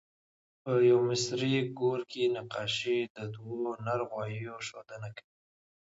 [0.63, 5.33] په یوه مصري ګور کې نقاشي د دوه نر غوایو ښودنه کوي.